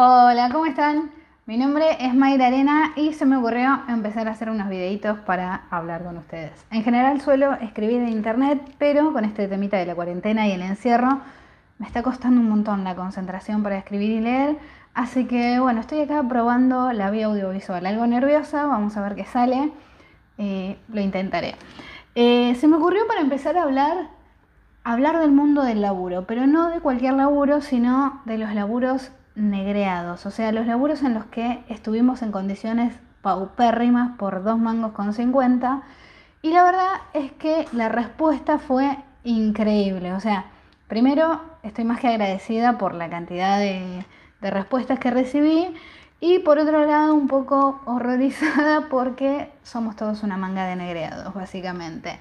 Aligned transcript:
Hola, 0.00 0.48
¿cómo 0.52 0.64
están? 0.64 1.10
Mi 1.44 1.56
nombre 1.56 1.96
es 1.98 2.14
Mayra 2.14 2.46
Arena 2.46 2.92
y 2.94 3.14
se 3.14 3.26
me 3.26 3.36
ocurrió 3.36 3.80
empezar 3.88 4.28
a 4.28 4.30
hacer 4.30 4.48
unos 4.48 4.68
videitos 4.68 5.18
para 5.18 5.62
hablar 5.70 6.04
con 6.04 6.16
ustedes. 6.18 6.52
En 6.70 6.84
general 6.84 7.20
suelo 7.20 7.54
escribir 7.54 8.02
en 8.02 8.10
internet, 8.10 8.60
pero 8.78 9.12
con 9.12 9.24
este 9.24 9.48
temita 9.48 9.76
de 9.76 9.86
la 9.86 9.96
cuarentena 9.96 10.46
y 10.46 10.52
el 10.52 10.62
encierro 10.62 11.18
me 11.80 11.86
está 11.88 12.04
costando 12.04 12.40
un 12.40 12.48
montón 12.48 12.84
la 12.84 12.94
concentración 12.94 13.64
para 13.64 13.76
escribir 13.76 14.12
y 14.12 14.20
leer. 14.20 14.58
Así 14.94 15.24
que 15.24 15.58
bueno, 15.58 15.80
estoy 15.80 16.02
acá 16.02 16.22
probando 16.22 16.92
la 16.92 17.10
vía 17.10 17.26
audiovisual. 17.26 17.84
Algo 17.84 18.06
nerviosa, 18.06 18.66
vamos 18.66 18.96
a 18.96 19.02
ver 19.02 19.16
qué 19.16 19.24
sale. 19.24 19.72
Lo 20.36 21.00
intentaré. 21.00 21.56
Eh, 22.14 22.54
se 22.54 22.68
me 22.68 22.76
ocurrió 22.76 23.04
para 23.08 23.20
empezar 23.20 23.56
a 23.56 23.64
hablar, 23.64 24.10
hablar 24.84 25.18
del 25.18 25.32
mundo 25.32 25.64
del 25.64 25.82
laburo, 25.82 26.24
pero 26.24 26.46
no 26.46 26.68
de 26.68 26.78
cualquier 26.78 27.14
laburo, 27.14 27.62
sino 27.62 28.22
de 28.26 28.38
los 28.38 28.54
laburos 28.54 29.10
negreados, 29.38 30.26
o 30.26 30.30
sea, 30.30 30.52
los 30.52 30.66
laburos 30.66 31.02
en 31.02 31.14
los 31.14 31.24
que 31.26 31.62
estuvimos 31.68 32.22
en 32.22 32.32
condiciones 32.32 32.94
paupérrimas 33.22 34.16
por 34.18 34.42
dos 34.42 34.58
mangos 34.58 34.92
con 34.92 35.12
50. 35.14 35.82
Y 36.42 36.50
la 36.50 36.64
verdad 36.64 36.92
es 37.14 37.32
que 37.32 37.66
la 37.72 37.88
respuesta 37.88 38.58
fue 38.58 38.96
increíble. 39.24 40.12
O 40.12 40.20
sea, 40.20 40.46
primero 40.86 41.40
estoy 41.62 41.84
más 41.84 42.00
que 42.00 42.08
agradecida 42.08 42.78
por 42.78 42.94
la 42.94 43.08
cantidad 43.08 43.58
de, 43.58 44.04
respuestas 44.40 44.98
que 44.98 45.10
recibí. 45.10 45.74
Y 46.20 46.40
por 46.40 46.58
otro 46.58 46.84
lado, 46.84 47.14
un 47.14 47.28
poco 47.28 47.80
horrorizada 47.86 48.88
porque 48.90 49.50
somos 49.62 49.96
todos 49.96 50.22
una 50.22 50.36
manga 50.36 50.66
de 50.66 50.76
negreados, 50.76 51.34
básicamente. 51.34 52.18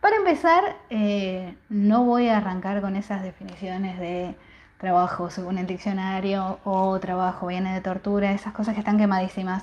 Para 0.00 0.16
empezar, 0.16 0.76
eh, 0.90 1.56
no 1.68 2.04
voy 2.04 2.28
a 2.28 2.38
arrancar 2.38 2.80
con 2.80 2.96
esas 2.96 3.22
definiciones 3.22 3.98
de 3.98 4.34
trabajo 4.82 5.30
según 5.30 5.58
el 5.58 5.66
diccionario 5.68 6.58
o 6.64 6.98
trabajo 6.98 7.46
viene 7.46 7.72
de 7.72 7.80
tortura, 7.80 8.32
esas 8.32 8.52
cosas 8.52 8.74
que 8.74 8.80
están 8.80 8.98
quemadísimas. 8.98 9.62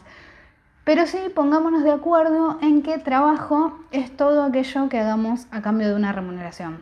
Pero 0.86 1.06
sí, 1.06 1.20
pongámonos 1.36 1.84
de 1.84 1.92
acuerdo 1.92 2.58
en 2.62 2.82
que 2.82 2.98
trabajo 3.00 3.78
es 3.92 4.16
todo 4.16 4.44
aquello 4.44 4.88
que 4.88 4.98
hagamos 4.98 5.46
a 5.52 5.62
cambio 5.62 5.90
de 5.90 5.96
una 5.96 6.14
remuneración. 6.14 6.80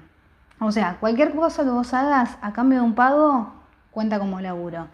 O 0.60 0.72
sea, 0.72 0.98
cualquier 1.00 1.34
cosa 1.34 1.64
que 1.64 1.72
vos 1.72 1.96
hagas 1.96 2.38
a 2.42 2.54
cambio 2.54 2.80
de 2.80 2.86
un 2.86 2.94
pago 2.94 3.54
cuenta 3.90 4.20
como 4.20 4.40
laburo. 4.40 4.88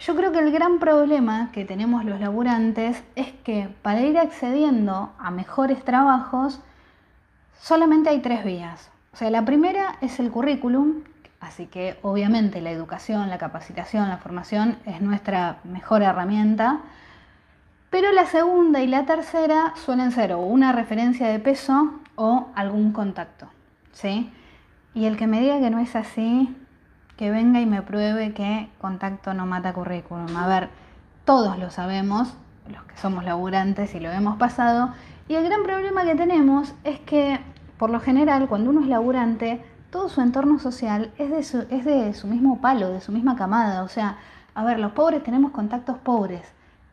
Yo 0.00 0.16
creo 0.16 0.32
que 0.32 0.40
el 0.40 0.50
gran 0.50 0.80
problema 0.80 1.50
que 1.52 1.64
tenemos 1.64 2.04
los 2.04 2.18
laburantes 2.18 3.04
es 3.14 3.30
que 3.44 3.68
para 3.82 4.00
ir 4.00 4.18
accediendo 4.18 5.12
a 5.20 5.30
mejores 5.30 5.84
trabajos 5.84 6.60
solamente 7.60 8.10
hay 8.10 8.18
tres 8.18 8.44
vías. 8.44 8.90
O 9.12 9.16
sea, 9.16 9.30
la 9.30 9.44
primera 9.44 9.94
es 10.00 10.18
el 10.18 10.32
currículum, 10.32 11.04
Así 11.44 11.66
que 11.66 11.98
obviamente 12.02 12.62
la 12.62 12.70
educación, 12.70 13.28
la 13.28 13.36
capacitación, 13.36 14.08
la 14.08 14.16
formación 14.16 14.78
es 14.86 15.02
nuestra 15.02 15.58
mejor 15.64 16.02
herramienta. 16.02 16.80
Pero 17.90 18.12
la 18.12 18.24
segunda 18.24 18.80
y 18.80 18.86
la 18.86 19.04
tercera 19.04 19.74
suelen 19.76 20.10
ser 20.10 20.32
o 20.32 20.40
una 20.40 20.72
referencia 20.72 21.28
de 21.28 21.38
peso 21.38 22.00
o 22.16 22.48
algún 22.54 22.92
contacto. 22.92 23.46
¿sí? 23.92 24.32
Y 24.94 25.04
el 25.04 25.18
que 25.18 25.26
me 25.26 25.40
diga 25.40 25.60
que 25.60 25.68
no 25.68 25.80
es 25.80 25.94
así, 25.96 26.56
que 27.18 27.30
venga 27.30 27.60
y 27.60 27.66
me 27.66 27.82
pruebe 27.82 28.32
que 28.32 28.70
contacto 28.80 29.34
no 29.34 29.44
mata 29.44 29.74
currículum. 29.74 30.34
A 30.36 30.46
ver, 30.46 30.70
todos 31.26 31.58
lo 31.58 31.70
sabemos, 31.70 32.34
los 32.72 32.82
que 32.84 32.96
somos 32.96 33.22
laburantes 33.22 33.94
y 33.94 34.00
lo 34.00 34.10
hemos 34.10 34.36
pasado. 34.38 34.94
Y 35.28 35.34
el 35.34 35.44
gran 35.44 35.62
problema 35.62 36.04
que 36.04 36.14
tenemos 36.14 36.74
es 36.84 37.00
que, 37.00 37.38
por 37.76 37.90
lo 37.90 38.00
general, 38.00 38.48
cuando 38.48 38.70
uno 38.70 38.80
es 38.80 38.88
laburante, 38.88 39.62
todo 39.94 40.08
su 40.08 40.20
entorno 40.20 40.58
social 40.58 41.12
es 41.18 41.30
de 41.30 41.44
su, 41.44 41.66
es 41.70 41.84
de 41.84 42.12
su 42.14 42.26
mismo 42.26 42.60
palo, 42.60 42.88
de 42.88 43.00
su 43.00 43.12
misma 43.12 43.36
camada. 43.36 43.84
O 43.84 43.88
sea, 43.88 44.18
a 44.52 44.64
ver, 44.64 44.80
los 44.80 44.90
pobres 44.90 45.22
tenemos 45.22 45.52
contactos 45.52 45.98
pobres. 45.98 46.42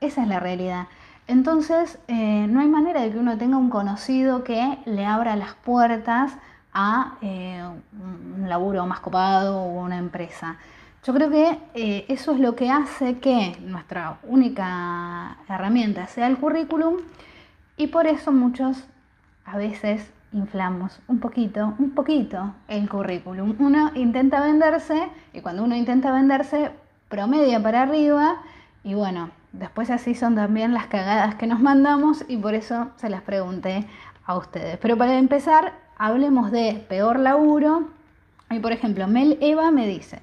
Esa 0.02 0.22
es 0.22 0.28
la 0.28 0.40
realidad. 0.40 0.86
Entonces, 1.26 1.98
eh, 2.08 2.46
no 2.48 2.60
hay 2.60 2.68
manera 2.68 3.02
de 3.02 3.12
que 3.12 3.18
uno 3.18 3.40
tenga 3.40 3.58
un 3.58 3.72
conocido 3.72 4.44
que 4.44 4.78
le 4.86 5.08
abra 5.08 5.36
las 5.36 5.56
puertas 5.56 6.34
a 6.76 7.16
eh, 7.24 7.64
un 8.38 8.48
laburo 8.48 8.86
más 8.86 9.00
copado 9.00 9.58
o 9.64 9.82
una 9.82 9.98
empresa. 9.98 10.58
Yo 11.04 11.12
creo 11.16 11.32
que 11.32 11.58
eh, 11.74 12.06
eso 12.08 12.34
es 12.34 12.40
lo 12.40 12.56
que 12.56 12.70
hace 12.70 13.18
que 13.18 13.58
nuestra 13.66 14.20
única 14.22 15.40
herramienta 15.50 16.06
sea 16.06 16.28
el 16.28 16.38
currículum 16.38 16.98
y 17.78 17.88
por 17.88 18.06
eso 18.06 18.32
muchos 18.32 18.84
a 19.44 19.58
veces 19.58 20.12
inflamos 20.34 21.00
un 21.08 21.20
poquito, 21.20 21.74
un 21.78 21.92
poquito 21.92 22.54
el 22.68 22.88
currículum. 22.90 23.56
Uno 23.60 23.92
intenta 23.96 24.42
venderse 24.42 25.10
y 25.34 25.42
cuando 25.42 25.64
uno 25.64 25.76
intenta 25.76 26.12
venderse 26.12 26.72
promedia 27.10 27.62
para 27.62 27.84
arriba 27.84 28.38
y 28.84 28.94
bueno, 28.94 29.30
después 29.52 29.90
así 29.90 30.16
son 30.16 30.36
también 30.36 30.74
las 30.74 30.88
cagadas 30.88 31.36
que 31.36 31.48
nos 31.48 31.60
mandamos 31.60 32.26
y 32.28 32.38
por 32.38 32.54
eso 32.54 32.92
se 32.96 33.10
las 33.10 33.22
pregunté 33.22 33.86
a 34.26 34.38
ustedes. 34.38 34.78
Pero 34.78 34.98
para 34.98 35.18
empezar, 35.18 35.74
hablemos 35.98 36.52
de 36.52 36.86
peor 36.88 37.20
laburo. 37.20 37.90
Y 38.50 38.60
por 38.60 38.72
ejemplo, 38.72 39.08
Mel 39.08 39.38
Eva 39.42 39.72
me 39.72 39.88
dice, 39.88 40.20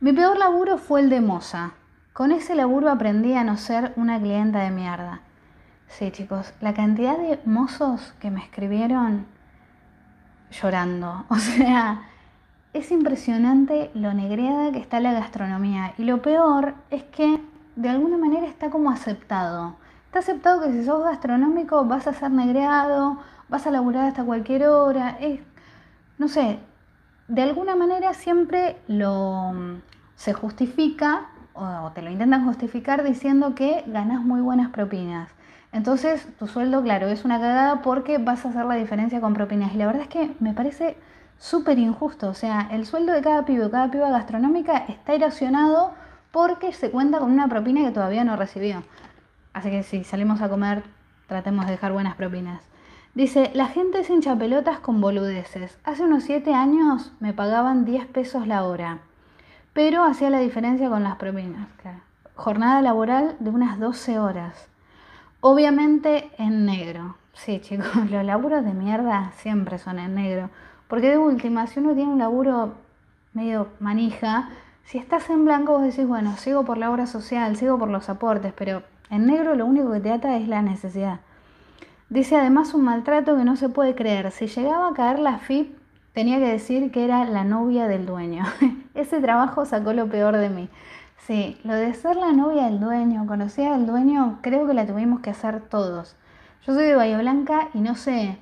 mi 0.00 0.12
peor 0.12 0.38
laburo 0.38 0.78
fue 0.78 1.00
el 1.00 1.10
de 1.10 1.20
moza. 1.20 1.72
Con 2.12 2.32
ese 2.32 2.54
laburo 2.54 2.90
aprendí 2.90 3.34
a 3.34 3.44
no 3.44 3.56
ser 3.56 3.92
una 3.96 4.18
clienta 4.18 4.60
de 4.60 4.70
mierda. 4.70 5.20
Sí, 5.90 6.12
chicos, 6.12 6.54
la 6.60 6.72
cantidad 6.72 7.18
de 7.18 7.40
mozos 7.44 8.14
que 8.20 8.30
me 8.30 8.40
escribieron 8.40 9.26
llorando. 10.50 11.24
O 11.28 11.36
sea, 11.36 12.02
es 12.72 12.90
impresionante 12.92 13.90
lo 13.94 14.14
negreada 14.14 14.70
que 14.70 14.78
está 14.78 15.00
la 15.00 15.12
gastronomía. 15.12 15.92
Y 15.98 16.04
lo 16.04 16.22
peor 16.22 16.74
es 16.90 17.02
que 17.02 17.40
de 17.74 17.88
alguna 17.88 18.16
manera 18.16 18.46
está 18.46 18.70
como 18.70 18.90
aceptado. 18.90 19.74
Está 20.06 20.20
aceptado 20.20 20.62
que 20.62 20.72
si 20.72 20.84
sos 20.84 21.04
gastronómico 21.04 21.84
vas 21.84 22.06
a 22.06 22.14
ser 22.14 22.30
negreado, 22.30 23.18
vas 23.48 23.66
a 23.66 23.72
laburar 23.72 24.06
hasta 24.06 24.24
cualquier 24.24 24.68
hora. 24.68 25.18
Es, 25.20 25.40
no 26.18 26.28
sé, 26.28 26.60
de 27.26 27.42
alguna 27.42 27.74
manera 27.74 28.14
siempre 28.14 28.76
lo 28.86 29.52
se 30.14 30.34
justifica 30.34 31.26
o 31.54 31.90
te 31.94 32.02
lo 32.02 32.10
intentan 32.10 32.44
justificar 32.44 33.02
diciendo 33.02 33.54
que 33.54 33.82
ganas 33.88 34.22
muy 34.22 34.40
buenas 34.40 34.70
propinas. 34.70 35.30
Entonces, 35.72 36.26
tu 36.38 36.46
sueldo, 36.46 36.82
claro, 36.82 37.08
es 37.08 37.24
una 37.24 37.38
cagada 37.38 37.82
porque 37.82 38.18
vas 38.18 38.44
a 38.44 38.48
hacer 38.48 38.64
la 38.64 38.74
diferencia 38.74 39.20
con 39.20 39.34
propinas. 39.34 39.72
Y 39.72 39.76
la 39.76 39.86
verdad 39.86 40.02
es 40.02 40.08
que 40.08 40.34
me 40.40 40.52
parece 40.52 40.96
súper 41.38 41.78
injusto. 41.78 42.28
O 42.28 42.34
sea, 42.34 42.68
el 42.70 42.86
sueldo 42.86 43.12
de 43.12 43.22
cada 43.22 43.44
pibe, 43.44 43.70
cada 43.70 43.90
piba 43.90 44.10
gastronómica 44.10 44.78
está 44.88 45.14
erosionado 45.14 45.92
porque 46.32 46.72
se 46.72 46.90
cuenta 46.90 47.18
con 47.18 47.30
una 47.30 47.48
propina 47.48 47.82
que 47.82 47.92
todavía 47.92 48.24
no 48.24 48.36
recibió. 48.36 48.82
Así 49.52 49.70
que 49.70 49.82
si 49.82 50.04
salimos 50.04 50.40
a 50.42 50.48
comer, 50.48 50.82
tratemos 51.26 51.66
de 51.66 51.72
dejar 51.72 51.92
buenas 51.92 52.16
propinas. 52.16 52.62
Dice, 53.14 53.50
la 53.54 53.66
gente 53.66 54.04
se 54.04 54.12
hincha 54.12 54.36
pelotas 54.36 54.78
con 54.78 55.00
boludeces. 55.00 55.78
Hace 55.82 56.04
unos 56.04 56.22
7 56.24 56.54
años 56.54 57.12
me 57.18 57.32
pagaban 57.32 57.84
10 57.84 58.06
pesos 58.06 58.46
la 58.46 58.62
hora, 58.62 58.98
pero 59.72 60.04
hacía 60.04 60.30
la 60.30 60.38
diferencia 60.38 60.88
con 60.88 61.02
las 61.02 61.16
propinas. 61.16 61.66
Jornada 62.36 62.80
laboral 62.82 63.36
de 63.40 63.50
unas 63.50 63.80
12 63.80 64.20
horas. 64.20 64.68
Obviamente 65.40 66.30
en 66.36 66.66
negro. 66.66 67.16
Sí, 67.32 67.60
chicos, 67.60 67.86
los 68.10 68.24
laburos 68.24 68.64
de 68.64 68.74
mierda 68.74 69.32
siempre 69.36 69.78
son 69.78 69.98
en 69.98 70.14
negro. 70.14 70.50
Porque 70.88 71.10
de 71.10 71.18
última, 71.18 71.66
si 71.66 71.80
uno 71.80 71.94
tiene 71.94 72.12
un 72.12 72.18
laburo 72.18 72.74
medio 73.32 73.68
manija, 73.78 74.50
si 74.84 74.98
estás 74.98 75.30
en 75.30 75.44
blanco 75.44 75.72
vos 75.72 75.82
decís, 75.82 76.06
bueno, 76.06 76.36
sigo 76.36 76.64
por 76.64 76.76
la 76.76 76.90
obra 76.90 77.06
social, 77.06 77.56
sigo 77.56 77.78
por 77.78 77.88
los 77.88 78.08
aportes, 78.08 78.52
pero 78.56 78.82
en 79.08 79.26
negro 79.26 79.54
lo 79.54 79.64
único 79.64 79.92
que 79.92 80.00
te 80.00 80.10
ata 80.10 80.36
es 80.36 80.48
la 80.48 80.62
necesidad. 80.62 81.20
Dice 82.08 82.36
además 82.36 82.74
un 82.74 82.82
maltrato 82.82 83.36
que 83.36 83.44
no 83.44 83.54
se 83.56 83.68
puede 83.68 83.94
creer. 83.94 84.32
Si 84.32 84.48
llegaba 84.48 84.88
a 84.88 84.94
caer 84.94 85.20
la 85.20 85.38
FIP, 85.38 85.78
tenía 86.12 86.38
que 86.38 86.48
decir 86.48 86.90
que 86.90 87.04
era 87.04 87.24
la 87.24 87.44
novia 87.44 87.86
del 87.86 88.04
dueño. 88.04 88.44
Ese 88.94 89.20
trabajo 89.20 89.64
sacó 89.64 89.92
lo 89.92 90.08
peor 90.08 90.36
de 90.36 90.50
mí. 90.50 90.68
Sí, 91.26 91.58
lo 91.64 91.74
de 91.74 91.92
ser 91.94 92.16
la 92.16 92.32
novia 92.32 92.64
del 92.64 92.80
dueño, 92.80 93.26
conocida 93.26 93.76
del 93.76 93.86
dueño, 93.86 94.38
creo 94.40 94.66
que 94.66 94.74
la 94.74 94.86
tuvimos 94.86 95.20
que 95.20 95.30
hacer 95.30 95.60
todos. 95.60 96.16
Yo 96.66 96.74
soy 96.74 96.84
de 96.84 96.94
Bahía 96.94 97.18
Blanca 97.18 97.68
y 97.74 97.80
no 97.80 97.94
sé 97.94 98.38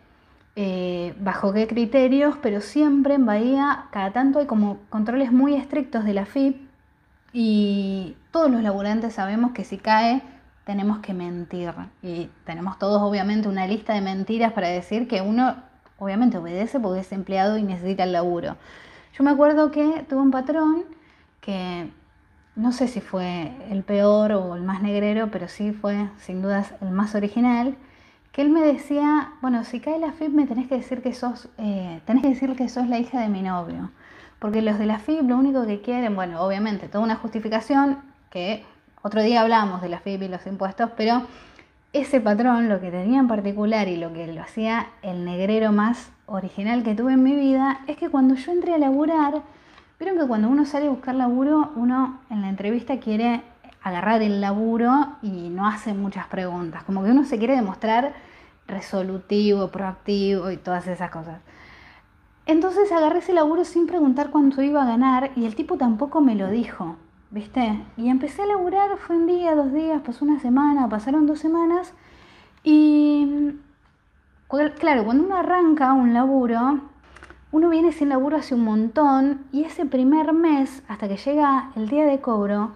eh, 0.56 1.14
bajo 1.20 1.52
qué 1.52 1.66
criterios, 1.66 2.36
pero 2.40 2.60
siempre 2.60 3.14
en 3.14 3.26
Bahía, 3.26 3.86
cada 3.90 4.12
tanto 4.12 4.38
hay 4.38 4.46
como 4.46 4.78
controles 4.90 5.32
muy 5.32 5.54
estrictos 5.54 6.04
de 6.04 6.14
la 6.14 6.24
FIP 6.24 6.68
y 7.32 8.16
todos 8.30 8.50
los 8.50 8.62
laburantes 8.62 9.14
sabemos 9.14 9.52
que 9.52 9.64
si 9.64 9.78
cae 9.78 10.22
tenemos 10.64 10.98
que 10.98 11.14
mentir. 11.14 11.72
Y 12.02 12.30
tenemos 12.44 12.78
todos 12.78 13.02
obviamente 13.02 13.48
una 13.48 13.66
lista 13.66 13.94
de 13.94 14.00
mentiras 14.00 14.52
para 14.52 14.68
decir 14.68 15.08
que 15.08 15.20
uno 15.20 15.56
obviamente 15.98 16.38
obedece 16.38 16.78
porque 16.80 17.00
es 17.00 17.12
empleado 17.12 17.58
y 17.58 17.62
necesita 17.62 18.04
el 18.04 18.12
laburo. 18.12 18.56
Yo 19.14 19.24
me 19.24 19.30
acuerdo 19.30 19.70
que 19.70 20.04
tuve 20.08 20.20
un 20.20 20.30
patrón 20.30 20.84
que 21.40 21.90
no 22.58 22.72
sé 22.72 22.88
si 22.88 23.00
fue 23.00 23.52
el 23.70 23.84
peor 23.84 24.32
o 24.32 24.56
el 24.56 24.62
más 24.62 24.82
negrero, 24.82 25.28
pero 25.30 25.46
sí 25.46 25.70
fue 25.70 26.08
sin 26.18 26.42
dudas 26.42 26.74
el 26.80 26.90
más 26.90 27.14
original, 27.14 27.76
que 28.32 28.42
él 28.42 28.50
me 28.50 28.60
decía, 28.60 29.30
bueno, 29.40 29.62
si 29.62 29.78
cae 29.78 30.00
la 30.00 30.10
FIP 30.10 30.30
me 30.30 30.44
tenés 30.44 30.66
que 30.66 30.74
decir 30.74 31.00
que 31.00 31.14
sos, 31.14 31.48
eh, 31.56 32.00
tenés 32.04 32.22
que 32.24 32.30
decir 32.30 32.56
que 32.56 32.68
sos 32.68 32.88
la 32.88 32.98
hija 32.98 33.20
de 33.20 33.28
mi 33.28 33.42
novio. 33.42 33.90
Porque 34.40 34.60
los 34.60 34.76
de 34.78 34.86
la 34.86 34.98
FIP 34.98 35.22
lo 35.22 35.36
único 35.36 35.66
que 35.66 35.80
quieren, 35.80 36.16
bueno, 36.16 36.42
obviamente, 36.42 36.88
toda 36.88 37.04
una 37.04 37.14
justificación, 37.14 37.98
que 38.30 38.64
otro 39.02 39.22
día 39.22 39.40
hablamos 39.40 39.80
de 39.80 39.88
la 39.88 40.00
FIP 40.00 40.22
y 40.22 40.28
los 40.28 40.44
impuestos, 40.46 40.90
pero 40.96 41.22
ese 41.92 42.20
patrón, 42.20 42.68
lo 42.68 42.80
que 42.80 42.90
tenía 42.90 43.20
en 43.20 43.28
particular 43.28 43.86
y 43.86 43.96
lo 43.96 44.12
que 44.12 44.26
lo 44.26 44.42
hacía 44.42 44.88
el 45.02 45.24
negrero 45.24 45.70
más 45.70 46.10
original 46.26 46.82
que 46.82 46.96
tuve 46.96 47.12
en 47.12 47.22
mi 47.22 47.36
vida, 47.36 47.80
es 47.86 47.96
que 47.96 48.08
cuando 48.10 48.34
yo 48.34 48.50
entré 48.50 48.74
a 48.74 48.78
laburar, 48.78 49.42
vieron 49.98 50.18
que 50.18 50.26
cuando 50.26 50.48
uno 50.48 50.64
sale 50.64 50.86
a 50.86 50.90
buscar 50.90 51.14
laburo, 51.14 51.72
uno 51.76 52.20
en 52.30 52.42
la 52.42 52.48
entrevista 52.48 52.98
quiere 53.00 53.42
agarrar 53.82 54.22
el 54.22 54.40
laburo 54.40 55.16
y 55.22 55.48
no 55.50 55.66
hace 55.66 55.94
muchas 55.94 56.26
preguntas, 56.26 56.84
como 56.84 57.04
que 57.04 57.10
uno 57.10 57.24
se 57.24 57.38
quiere 57.38 57.54
demostrar 57.56 58.14
resolutivo, 58.66 59.68
proactivo 59.68 60.50
y 60.50 60.56
todas 60.56 60.86
esas 60.86 61.10
cosas. 61.10 61.40
Entonces 62.46 62.90
agarré 62.92 63.18
ese 63.18 63.32
laburo 63.32 63.64
sin 63.64 63.86
preguntar 63.86 64.30
cuánto 64.30 64.62
iba 64.62 64.82
a 64.82 64.86
ganar 64.86 65.30
y 65.36 65.44
el 65.44 65.54
tipo 65.54 65.76
tampoco 65.76 66.20
me 66.20 66.34
lo 66.34 66.48
dijo. 66.50 66.96
¿viste? 67.30 67.84
Y 67.96 68.08
empecé 68.08 68.42
a 68.42 68.46
laburar, 68.46 68.96
fue 68.98 69.16
un 69.16 69.26
día, 69.26 69.54
dos 69.54 69.72
días, 69.72 70.00
pasó 70.02 70.24
una 70.24 70.40
semana, 70.40 70.88
pasaron 70.88 71.26
dos 71.26 71.38
semanas. 71.38 71.92
Y 72.64 73.54
claro, 74.78 75.04
cuando 75.04 75.24
uno 75.24 75.36
arranca 75.36 75.92
un 75.92 76.14
laburo, 76.14 76.80
uno 77.50 77.68
viene 77.70 77.92
sin 77.92 78.10
laburo 78.10 78.36
hace 78.36 78.54
un 78.54 78.64
montón 78.64 79.44
y 79.52 79.64
ese 79.64 79.86
primer 79.86 80.32
mes, 80.32 80.82
hasta 80.88 81.08
que 81.08 81.16
llega 81.16 81.70
el 81.76 81.88
día 81.88 82.04
de 82.04 82.20
cobro, 82.20 82.72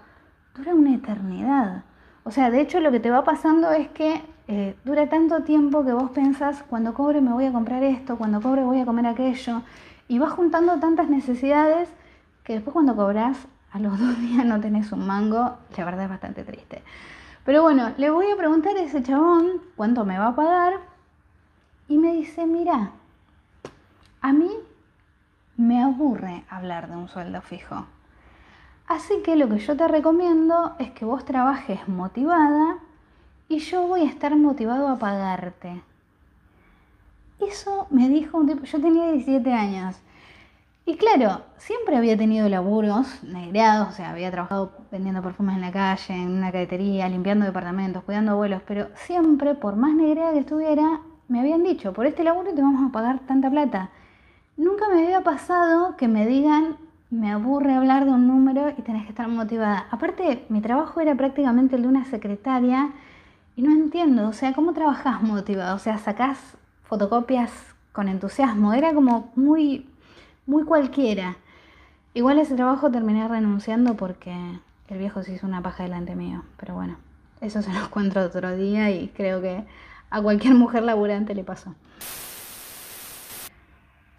dura 0.56 0.74
una 0.74 0.94
eternidad. 0.94 1.84
O 2.24 2.30
sea, 2.30 2.50
de 2.50 2.60
hecho 2.60 2.80
lo 2.80 2.90
que 2.90 3.00
te 3.00 3.10
va 3.10 3.24
pasando 3.24 3.70
es 3.70 3.88
que 3.88 4.22
eh, 4.48 4.76
dura 4.84 5.08
tanto 5.08 5.42
tiempo 5.42 5.84
que 5.84 5.92
vos 5.92 6.10
pensás, 6.10 6.62
cuando 6.62 6.94
cobre 6.94 7.20
me 7.20 7.32
voy 7.32 7.44
a 7.46 7.52
comprar 7.52 7.82
esto, 7.82 8.16
cuando 8.16 8.40
cobre 8.40 8.62
voy 8.62 8.80
a 8.80 8.86
comer 8.86 9.06
aquello, 9.06 9.62
y 10.08 10.19
vas 10.19 10.32
juntando 10.32 10.78
tantas 10.78 11.08
necesidades 11.08 11.88
que 12.44 12.54
después 12.54 12.72
cuando 12.72 12.96
cobras 12.96 13.46
a 13.72 13.78
los 13.78 13.98
dos 14.00 14.19
días 14.20 14.44
no 14.44 14.60
tenés 14.60 14.90
un 14.92 15.06
mango, 15.06 15.58
la 15.76 15.84
verdad 15.84 16.04
es 16.04 16.10
bastante 16.10 16.44
triste. 16.44 16.82
Pero 17.44 17.62
bueno, 17.62 17.92
le 17.96 18.10
voy 18.10 18.30
a 18.30 18.36
preguntar 18.36 18.76
a 18.76 18.82
ese 18.82 19.02
chabón 19.02 19.60
cuánto 19.76 20.04
me 20.04 20.19
va 20.19 20.28
a 20.28 20.36
pagar 20.36 20.74
y 21.88 21.98
me 21.98 22.12
dice, 22.12 22.46
mira, 22.46 22.92
a 24.22 24.32
mí 24.32 24.50
me 25.56 25.82
aburre 25.82 26.44
hablar 26.48 26.88
de 26.88 26.96
un 26.96 27.08
sueldo 27.08 27.42
fijo. 27.42 27.86
Así 28.86 29.22
que 29.22 29.36
lo 29.36 29.48
que 29.48 29.58
yo 29.58 29.76
te 29.76 29.86
recomiendo 29.88 30.74
es 30.78 30.90
que 30.92 31.04
vos 31.04 31.24
trabajes 31.24 31.86
motivada 31.88 32.78
y 33.48 33.58
yo 33.58 33.86
voy 33.86 34.02
a 34.02 34.08
estar 34.08 34.34
motivado 34.36 34.88
a 34.88 34.98
pagarte. 34.98 35.82
Eso 37.40 37.86
me 37.90 38.08
dijo 38.08 38.38
un 38.38 38.46
tipo, 38.46 38.64
yo 38.64 38.80
tenía 38.80 39.10
17 39.10 39.52
años 39.52 39.96
y 40.84 40.96
claro, 40.96 41.42
siempre 41.58 41.96
había 41.96 42.16
tenido 42.16 42.48
laburos 42.48 43.22
negreados, 43.22 43.88
o 43.88 43.92
sea, 43.92 44.10
había 44.10 44.32
trabajado 44.32 44.72
vendiendo 44.90 45.22
perfumes 45.22 45.54
en 45.54 45.60
la 45.60 45.70
calle, 45.70 46.14
en 46.14 46.30
una 46.30 46.50
cadetería, 46.50 47.08
limpiando 47.08 47.46
departamentos, 47.46 48.02
cuidando 48.02 48.32
abuelos, 48.32 48.62
pero 48.66 48.88
siempre, 48.94 49.54
por 49.54 49.76
más 49.76 49.94
negreada 49.94 50.32
que 50.32 50.40
estuviera, 50.40 51.00
me 51.28 51.38
habían 51.38 51.62
dicho, 51.62 51.92
por 51.92 52.06
este 52.06 52.24
laburo 52.24 52.52
te 52.52 52.62
vamos 52.62 52.88
a 52.88 52.92
pagar 52.92 53.20
tanta 53.20 53.48
plata. 53.48 53.90
Nunca 54.56 54.88
me 54.88 55.02
había 55.04 55.22
pasado 55.22 55.96
que 55.96 56.08
me 56.08 56.26
digan, 56.26 56.76
me 57.10 57.31
aburre 57.31 57.75
hablar 57.75 58.04
de 58.04 58.10
un 58.10 58.26
número 58.26 58.70
y 58.70 58.82
tenés 58.82 59.04
que 59.04 59.10
estar 59.10 59.28
motivada. 59.28 59.87
Aparte, 59.90 60.44
mi 60.49 60.60
trabajo 60.60 61.00
era 61.00 61.14
prácticamente 61.14 61.76
el 61.76 61.82
de 61.82 61.88
una 61.88 62.04
secretaria 62.04 62.90
y 63.56 63.62
no 63.62 63.72
entiendo, 63.72 64.28
o 64.28 64.32
sea, 64.32 64.52
¿cómo 64.52 64.72
trabajás 64.72 65.22
motivada? 65.22 65.75
O 65.75 65.78
sea, 65.78 65.99
sacás 65.99 66.38
fotocopias 66.84 67.50
con 67.93 68.08
entusiasmo, 68.08 68.72
era 68.72 68.94
como 68.94 69.31
muy 69.37 69.87
muy 70.46 70.64
cualquiera. 70.64 71.37
Igual 72.14 72.38
ese 72.38 72.55
trabajo 72.55 72.90
terminé 72.90 73.26
renunciando 73.28 73.96
porque 73.96 74.34
el 74.88 74.98
viejo 74.98 75.22
se 75.22 75.34
hizo 75.34 75.46
una 75.46 75.62
paja 75.62 75.84
delante 75.84 76.14
mío. 76.14 76.43
Pero 76.58 76.75
bueno, 76.75 76.96
eso 77.40 77.62
se 77.62 77.72
lo 77.72 77.90
cuento 77.90 78.20
otro 78.20 78.56
día 78.56 78.90
y 78.90 79.08
creo 79.08 79.40
que 79.40 79.64
a 80.10 80.20
cualquier 80.20 80.55
mujer 80.55 80.82
laburante 80.82 81.34
le 81.34 81.44
pasó. 81.44 81.75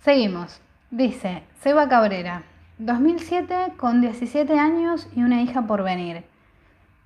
Seguimos. 0.03 0.59
Dice 0.91 1.43
Seba 1.61 1.87
Cabrera, 1.87 2.43
2007 2.77 3.75
con 3.77 4.01
17 4.01 4.59
años 4.59 5.07
y 5.15 5.23
una 5.23 5.41
hija 5.41 5.61
por 5.61 5.81
venir. 5.81 6.25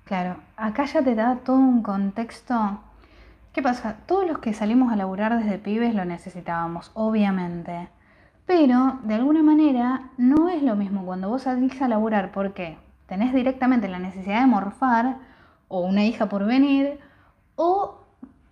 Claro, 0.02 0.38
acá 0.56 0.84
ya 0.86 1.00
te 1.00 1.14
da 1.14 1.36
todo 1.44 1.58
un 1.58 1.84
contexto. 1.84 2.80
¿Qué 3.52 3.62
pasa? 3.62 3.98
Todos 4.06 4.26
los 4.26 4.38
que 4.38 4.52
salimos 4.52 4.92
a 4.92 4.96
laburar 4.96 5.38
desde 5.38 5.58
pibes 5.58 5.94
lo 5.94 6.04
necesitábamos, 6.04 6.90
obviamente. 6.94 7.88
Pero 8.46 8.98
de 9.04 9.14
alguna 9.14 9.44
manera 9.44 10.10
no 10.16 10.48
es 10.48 10.60
lo 10.64 10.74
mismo 10.74 11.06
cuando 11.06 11.28
vos 11.28 11.42
salís 11.42 11.80
a 11.80 11.86
laburar 11.86 12.32
porque 12.32 12.78
tenés 13.06 13.32
directamente 13.32 13.86
la 13.86 14.00
necesidad 14.00 14.40
de 14.40 14.46
morfar 14.46 15.18
o 15.68 15.82
una 15.82 16.04
hija 16.04 16.28
por 16.28 16.44
venir 16.46 16.98
o 17.54 17.97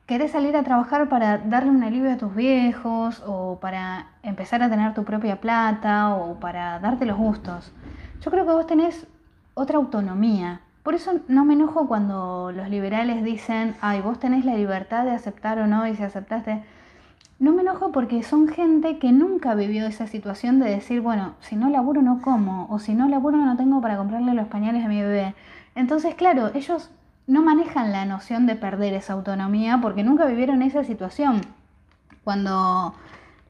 querés 0.06 0.32
salir 0.32 0.56
a 0.56 0.62
trabajar 0.62 1.08
para 1.08 1.38
darle 1.38 1.70
un 1.70 1.82
alivio 1.82 2.12
a 2.12 2.17
tus 2.17 2.35
viejos 2.35 3.23
o 3.26 3.58
para 3.61 4.06
empezar 4.23 4.62
a 4.62 4.70
tener 4.70 4.94
tu 4.94 5.05
propia 5.05 5.41
plata 5.41 6.14
o 6.14 6.38
para 6.38 6.79
darte 6.79 7.06
los 7.06 7.17
gustos. 7.17 7.73
Yo 8.20 8.31
creo 8.31 8.47
que 8.47 8.53
vos 8.53 8.67
tenés 8.67 9.06
otra 9.55 9.79
autonomía. 9.79 10.61
Por 10.82 10.94
eso 10.94 11.20
no 11.26 11.44
me 11.44 11.55
enojo 11.55 11.88
cuando 11.88 12.53
los 12.53 12.69
liberales 12.69 13.25
dicen, 13.25 13.75
ay, 13.81 14.00
vos 14.00 14.20
tenés 14.20 14.44
la 14.44 14.55
libertad 14.55 15.05
de 15.05 15.11
aceptar 15.11 15.58
o 15.58 15.67
no 15.67 15.87
y 15.87 15.97
si 15.97 16.03
aceptaste 16.03 16.62
no 17.38 17.53
me 17.53 17.62
enojo 17.62 17.93
porque 17.93 18.23
son 18.23 18.49
gente 18.49 18.99
que 18.99 19.12
nunca 19.12 19.55
vivió 19.55 19.87
esa 19.87 20.06
situación 20.06 20.58
de 20.58 20.70
decir, 20.70 21.03
bueno, 21.03 21.35
si 21.41 21.55
no 21.55 21.69
laburo 21.69 22.00
no 22.00 22.23
como, 22.23 22.67
o 22.70 22.79
si 22.79 22.94
no 22.94 23.08
laburo 23.08 23.37
no 23.37 23.56
tengo 23.56 23.81
para 23.82 23.99
comprarle 23.99 24.32
los 24.32 24.49
pañales 24.49 24.85
a 24.85 24.88
mi 24.88 25.03
bebé. 25.03 25.35
Entonces, 25.75 26.14
claro, 26.14 26.50
ellos 26.55 26.91
no 27.26 27.43
manejan 27.43 27.93
la 27.93 28.05
noción 28.05 28.46
de 28.46 28.56
perder 28.56 28.94
esa 28.94 29.12
autonomía 29.12 29.78
porque 29.81 30.05
nunca 30.05 30.26
vivieron 30.26 30.62
esa 30.62 30.84
situación. 30.84 31.40
Cuando 32.25 32.94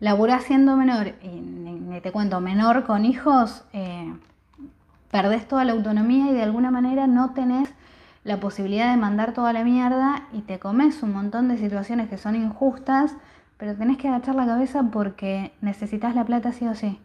laburás 0.00 0.44
siendo 0.44 0.76
menor, 0.76 1.14
y 1.22 2.00
te 2.00 2.12
cuento, 2.12 2.40
menor 2.40 2.84
con 2.84 3.04
hijos, 3.04 3.64
eh, 3.72 4.14
perdés 5.10 5.48
toda 5.48 5.64
la 5.64 5.72
autonomía 5.72 6.30
y 6.30 6.34
de 6.34 6.42
alguna 6.42 6.70
manera 6.70 7.06
no 7.06 7.30
tenés 7.30 7.68
la 8.24 8.40
posibilidad 8.40 8.90
de 8.90 8.96
mandar 8.96 9.32
toda 9.32 9.52
la 9.52 9.64
mierda 9.64 10.24
y 10.32 10.40
te 10.42 10.58
comes 10.58 11.02
un 11.02 11.12
montón 11.12 11.48
de 11.48 11.58
situaciones 11.58 12.08
que 12.08 12.18
son 12.18 12.34
injustas 12.34 13.14
pero 13.56 13.74
tenés 13.74 13.96
que 13.96 14.08
agachar 14.08 14.34
la 14.34 14.46
cabeza 14.46 14.82
porque 14.92 15.52
necesitas 15.60 16.14
la 16.14 16.24
plata 16.24 16.52
sí 16.52 16.66
o 16.66 16.74
sí. 16.74 16.98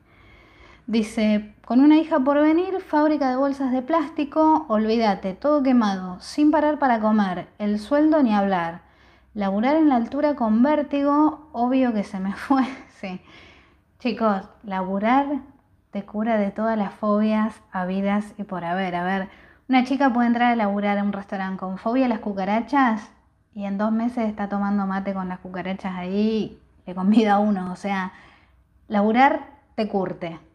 Dice, 0.92 1.56
con 1.64 1.80
una 1.80 1.96
hija 1.96 2.20
por 2.20 2.38
venir, 2.42 2.82
fábrica 2.82 3.30
de 3.30 3.38
bolsas 3.38 3.72
de 3.72 3.82
plástico, 3.82 4.66
olvídate, 4.68 5.34
todo 5.34 5.64
quemado, 5.64 6.20
sin 6.20 6.52
parar 6.52 6.80
para 6.80 7.00
comer, 7.00 7.48
el 7.60 7.80
sueldo 7.80 8.22
ni 8.22 8.36
hablar. 8.36 8.82
Laburar 9.34 9.78
en 9.78 9.88
la 9.88 9.96
altura 9.96 10.36
con 10.36 10.62
vértigo, 10.62 11.48
obvio 11.54 11.94
que 11.94 12.04
se 12.04 12.20
me 12.20 12.34
fue, 12.36 12.64
sí. 13.00 13.22
Chicos, 14.00 14.42
laburar 14.64 15.28
te 15.92 16.04
cura 16.04 16.38
de 16.38 16.52
todas 16.52 16.78
las 16.78 16.94
fobias 16.94 17.62
habidas 17.72 18.34
y 18.38 18.44
por 18.44 18.66
haber. 18.66 18.94
A 18.98 19.06
ver, 19.06 19.30
una 19.70 19.86
chica 19.86 20.12
puede 20.12 20.28
entrar 20.28 20.52
a 20.52 20.56
laburar 20.58 20.98
a 20.98 21.04
un 21.04 21.14
restaurante 21.14 21.62
con 21.62 21.78
fobia 21.78 22.08
a 22.08 22.10
las 22.10 22.20
cucarachas 22.20 23.10
y 23.54 23.64
en 23.64 23.78
dos 23.78 23.94
meses 23.94 24.28
está 24.28 24.50
tomando 24.50 24.86
mate 24.86 25.14
con 25.14 25.30
las 25.30 25.40
cucarachas 25.40 25.96
ahí, 25.96 26.60
le 26.86 26.94
convida 26.94 27.36
a 27.36 27.40
uno, 27.40 27.72
o 27.72 27.78
sea, 27.78 28.12
laburar 28.90 29.52
te 29.76 29.88
curte. 29.88 30.51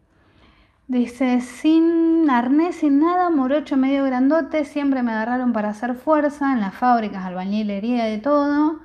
Dice, 0.88 1.40
sin 1.40 2.30
arnés, 2.30 2.76
sin 2.76 3.00
nada, 3.00 3.28
morocho 3.28 3.76
medio 3.76 4.04
grandote, 4.04 4.64
siempre 4.64 5.02
me 5.02 5.10
agarraron 5.10 5.52
para 5.52 5.70
hacer 5.70 5.96
fuerza 5.96 6.52
en 6.52 6.60
las 6.60 6.74
fábricas, 6.74 7.24
albañilería, 7.24 8.04
de 8.04 8.18
todo. 8.18 8.78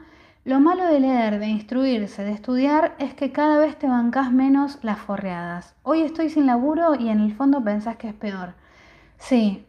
Lo 0.43 0.60
malo 0.60 0.88
de 0.88 1.00
leer, 1.00 1.38
de 1.38 1.46
instruirse, 1.48 2.24
de 2.24 2.31
estudiar, 2.31 2.96
es 2.98 3.13
que 3.13 3.31
cada 3.31 3.60
vez 3.60 3.77
te 3.77 3.88
bancás 3.88 4.31
menos 4.31 4.79
las 4.81 4.98
forreadas. 4.98 5.75
Hoy 5.84 6.01
estoy 6.01 6.31
sin 6.31 6.48
laburo 6.48 6.96
y 6.96 7.10
en 7.10 7.20
el 7.20 7.36
fondo 7.36 7.63
pensás 7.63 7.98
que 7.98 8.10
es 8.10 8.15
peor. 8.15 8.55
Sí, 9.20 9.67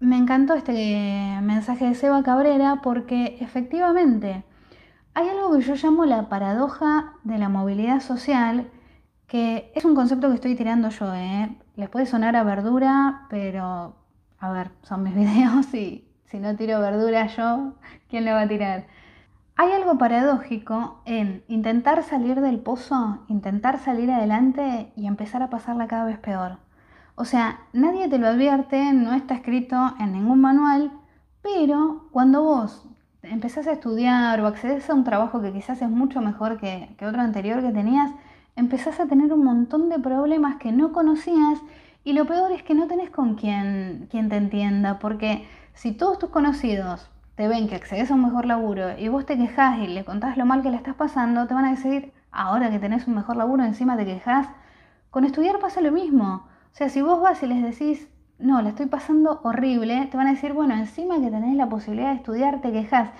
me 0.00 0.16
encantó 0.16 0.54
este 0.54 1.38
mensaje 1.42 1.86
de 1.86 1.94
Seba 1.94 2.22
Cabrera 2.22 2.80
porque 2.82 3.36
efectivamente 3.40 4.42
hay 5.12 5.28
algo 5.28 5.52
que 5.52 5.60
yo 5.60 5.74
llamo 5.74 6.06
la 6.06 6.30
paradoja 6.30 7.12
de 7.24 7.36
la 7.36 7.50
movilidad 7.50 8.00
social, 8.00 8.70
que 9.26 9.72
es 9.74 9.84
un 9.84 9.94
concepto 9.94 10.28
que 10.28 10.34
estoy 10.34 10.54
tirando 10.54 10.88
yo, 10.90 11.14
¿eh? 11.14 11.56
Les 11.76 11.88
puede 11.88 12.06
sonar 12.06 12.36
a 12.36 12.44
verdura, 12.44 13.26
pero 13.30 13.96
a 14.38 14.52
ver, 14.52 14.70
son 14.82 15.02
mis 15.02 15.14
videos 15.16 15.72
y 15.74 16.08
si 16.26 16.38
no 16.38 16.56
tiro 16.56 16.80
verdura 16.80 17.26
yo, 17.26 17.74
¿quién 18.08 18.24
le 18.24 18.32
va 18.32 18.42
a 18.42 18.48
tirar? 18.48 18.86
Hay 19.56 19.70
algo 19.70 19.98
paradójico 19.98 21.00
en 21.04 21.44
intentar 21.46 22.02
salir 22.02 22.40
del 22.40 22.58
pozo, 22.58 23.24
intentar 23.28 23.78
salir 23.78 24.10
adelante 24.10 24.92
y 24.96 25.06
empezar 25.06 25.42
a 25.42 25.50
pasarla 25.50 25.86
cada 25.86 26.04
vez 26.04 26.18
peor. 26.18 26.58
O 27.14 27.24
sea, 27.24 27.60
nadie 27.72 28.08
te 28.08 28.18
lo 28.18 28.26
advierte, 28.26 28.92
no 28.92 29.14
está 29.14 29.34
escrito 29.34 29.94
en 30.00 30.12
ningún 30.12 30.40
manual, 30.40 30.90
pero 31.40 32.08
cuando 32.10 32.42
vos 32.42 32.88
empezás 33.22 33.66
a 33.68 33.72
estudiar 33.72 34.40
o 34.40 34.46
accedes 34.48 34.88
a 34.90 34.94
un 34.94 35.04
trabajo 35.04 35.40
que 35.40 35.52
quizás 35.52 35.80
es 35.80 35.88
mucho 35.88 36.20
mejor 36.20 36.58
que, 36.58 36.96
otro 37.06 37.20
anterior 37.20 37.62
que 37.62 37.70
tenías, 37.70 38.10
empezás 38.56 39.00
a 39.00 39.06
tener 39.06 39.32
un 39.32 39.44
montón 39.44 39.88
de 39.88 39.98
problemas 39.98 40.56
que 40.56 40.72
no 40.72 40.92
conocías 40.92 41.60
Y 42.04 42.12
lo 42.12 42.26
peor 42.26 42.52
es 42.52 42.62
que 42.62 42.74
no 42.74 42.86
tenés 42.86 43.10
con 43.10 43.34
quien, 43.34 44.08
quien 44.10 44.28
te 44.28 44.36
entienda, 44.36 44.98
porque 44.98 45.48
si 45.72 45.92
todos 45.92 46.18
tus 46.18 46.30
conocidos 46.30 47.10
te 47.34 47.48
ven 47.48 47.66
que 47.66 47.74
accedes 47.74 48.10
a 48.10 48.14
un 48.14 48.22
mejor 48.22 48.44
laburo 48.46 48.98
y 48.98 49.08
vos 49.08 49.24
te 49.26 49.36
quejas 49.36 49.78
y 49.78 49.86
le 49.86 50.04
contás 50.04 50.36
lo 50.36 50.44
mal 50.44 50.62
que 50.62 50.70
le 50.70 50.76
estás 50.76 50.94
pasando, 50.94 51.46
te 51.46 51.54
van 51.54 51.64
a 51.64 51.70
decir, 51.70 52.12
ahora 52.30 52.70
que 52.70 52.78
tenés 52.78 53.06
un 53.08 53.14
mejor 53.14 53.36
laburo, 53.36 53.64
encima 53.64 53.96
te 53.96 54.04
quejas. 54.04 54.48
Con 55.10 55.24
estudiar 55.24 55.58
pasa 55.60 55.80
lo 55.80 55.92
mismo. 55.92 56.46
O 56.72 56.76
sea, 56.76 56.88
si 56.88 57.02
vos 57.02 57.20
vas 57.20 57.42
y 57.42 57.46
les 57.46 57.62
decís, 57.62 58.08
no, 58.38 58.60
la 58.62 58.70
estoy 58.70 58.86
pasando 58.86 59.40
horrible, 59.42 60.06
te 60.10 60.16
van 60.16 60.26
a 60.26 60.32
decir, 60.32 60.52
bueno, 60.52 60.74
encima 60.74 61.20
que 61.20 61.30
tenés 61.30 61.56
la 61.56 61.68
posibilidad 61.68 62.10
de 62.10 62.16
estudiar, 62.16 62.60
te 62.60 62.70
quejas. 62.70 63.10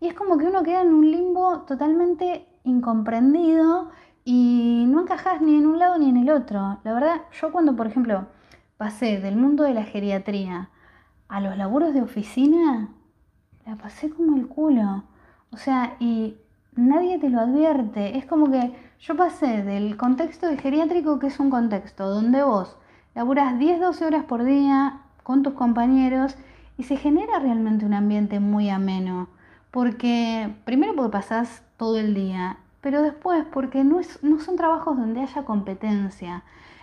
Y 0.00 0.08
es 0.08 0.14
como 0.14 0.36
que 0.36 0.46
uno 0.46 0.62
queda 0.62 0.82
en 0.82 0.92
un 0.92 1.10
limbo 1.10 1.60
totalmente 1.60 2.46
incomprendido 2.64 3.90
y 4.24 4.84
no 4.88 5.02
encajas 5.02 5.40
ni 5.40 5.56
en 5.56 5.66
un 5.66 5.78
lado 5.78 5.98
ni 5.98 6.08
en 6.08 6.16
el 6.16 6.30
otro. 6.30 6.78
La 6.84 6.92
verdad, 6.92 7.22
yo 7.40 7.52
cuando, 7.52 7.74
por 7.76 7.86
ejemplo, 7.86 8.26
pasé 8.76 9.20
del 9.20 9.36
mundo 9.36 9.64
de 9.64 9.74
la 9.74 9.84
geriatría 9.84 10.70
a 11.28 11.40
los 11.40 11.56
laburos 11.56 11.94
de 11.94 12.02
oficina, 12.02 12.90
la 13.66 13.76
pasé 13.76 14.10
como 14.10 14.36
el 14.36 14.48
culo. 14.48 15.04
O 15.50 15.56
sea, 15.56 15.96
y 15.98 16.36
nadie 16.74 17.18
te 17.18 17.30
lo 17.30 17.40
advierte. 17.40 18.18
Es 18.18 18.26
como 18.26 18.50
que 18.50 18.72
yo 19.00 19.16
pasé 19.16 19.62
del 19.62 19.96
contexto 19.96 20.46
de 20.46 20.56
geriátrico, 20.56 21.18
que 21.18 21.28
es 21.28 21.40
un 21.40 21.50
contexto 21.50 22.08
donde 22.08 22.42
vos 22.42 22.76
laburas 23.14 23.54
10-12 23.54 24.06
horas 24.06 24.24
por 24.24 24.44
día 24.44 25.00
con 25.22 25.42
tus 25.42 25.54
compañeros 25.54 26.36
y 26.76 26.84
se 26.84 26.96
genera 26.96 27.38
realmente 27.38 27.84
un 27.84 27.94
ambiente 27.94 28.40
muy 28.40 28.70
ameno. 28.70 29.28
Porque 29.70 30.54
primero 30.64 30.94
porque 30.94 31.12
pasás 31.12 31.62
todo 31.76 31.98
el 31.98 32.14
día, 32.14 32.58
pero 32.82 33.00
después 33.00 33.46
porque 33.50 33.84
no, 33.84 34.00
es, 34.00 34.22
no 34.22 34.40
son 34.40 34.56
trabajos 34.56 34.98
donde 34.98 35.22
haya 35.22 35.44
competencia. 35.44 36.42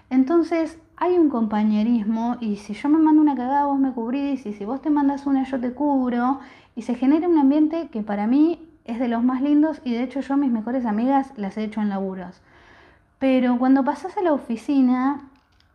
Entonces 0.09 0.79
hay 0.97 1.17
un 1.17 1.29
compañerismo 1.29 2.37
y 2.39 2.55
si 2.55 2.73
yo 2.73 2.89
me 2.89 2.97
mando 2.97 3.21
una 3.21 3.35
cagada 3.35 3.65
vos 3.65 3.77
me 3.77 3.91
cubrís 3.91 4.45
y 4.47 4.53
si 4.53 4.65
vos 4.65 4.81
te 4.81 4.89
mandas 4.89 5.27
una 5.27 5.43
yo 5.43 5.59
te 5.59 5.73
cubro 5.73 6.39
y 6.75 6.81
se 6.81 6.95
genera 6.95 7.27
un 7.27 7.37
ambiente 7.37 7.89
que 7.89 8.01
para 8.01 8.25
mí 8.25 8.67
es 8.85 8.97
de 8.99 9.07
los 9.07 9.23
más 9.23 9.41
lindos 9.41 9.81
y 9.83 9.93
de 9.93 10.03
hecho 10.03 10.21
yo 10.21 10.35
mis 10.37 10.51
mejores 10.51 10.85
amigas 10.85 11.31
las 11.35 11.57
he 11.57 11.63
hecho 11.63 11.81
en 11.81 11.89
laburos. 11.89 12.41
Pero 13.19 13.59
cuando 13.59 13.83
pasas 13.83 14.17
a 14.17 14.21
la 14.21 14.31
oficina, 14.33 15.21